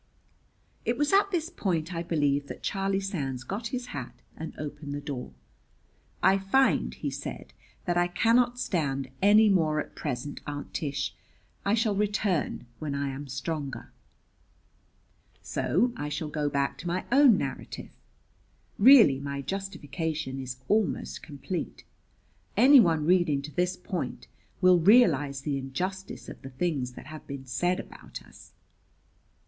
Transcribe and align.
It 0.83 0.97
was 0.97 1.13
at 1.13 1.29
this 1.29 1.51
point, 1.51 1.93
I 1.93 2.01
believe, 2.01 2.47
that 2.47 2.63
Charlie 2.63 2.99
Sands 2.99 3.43
got 3.43 3.67
his 3.67 3.85
hat 3.93 4.19
and 4.35 4.55
opened 4.57 4.93
the 4.95 4.99
door. 4.99 5.31
"I 6.23 6.39
find," 6.39 6.95
he 6.95 7.11
said, 7.11 7.53
"that 7.85 7.97
I 7.97 8.07
cannot 8.07 8.57
stand 8.59 9.11
any 9.21 9.47
more 9.47 9.79
at 9.79 9.93
present, 9.93 10.41
Aunt 10.47 10.73
Tish. 10.73 11.13
I 11.63 11.75
shall 11.75 11.95
return 11.95 12.65
when 12.79 12.95
I 12.95 13.09
am 13.09 13.27
stronger." 13.27 13.91
So 15.43 15.93
I 15.95 16.09
shall 16.09 16.29
go 16.29 16.49
back 16.49 16.79
to 16.79 16.87
my 16.87 17.05
own 17.11 17.37
narrative. 17.37 17.91
Really 18.79 19.19
my 19.19 19.43
justification 19.43 20.39
is 20.41 20.57
almost 20.67 21.21
complete. 21.21 21.83
Any 22.57 22.79
one 22.79 23.05
reading 23.05 23.43
to 23.43 23.51
this 23.51 23.77
point 23.77 24.27
will 24.61 24.79
realize 24.79 25.41
the 25.41 25.59
injustice 25.59 26.27
of 26.27 26.41
the 26.41 26.49
things 26.49 26.93
that 26.93 27.05
have 27.05 27.27
been 27.27 27.45
said 27.45 27.79
about 27.79 28.23
us. 28.23 28.53